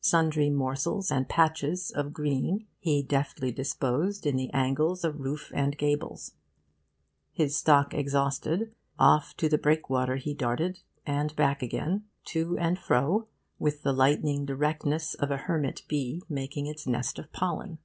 [0.00, 5.76] Sundry morsels and patches of green he deftly disposed in the angles of roof and
[5.76, 6.32] gables.
[7.34, 13.28] His stock exhausted, off to the breakwater he darted, and back again, to and fro
[13.58, 17.76] with the lightning directness of a hermit bee making its nest of pollen.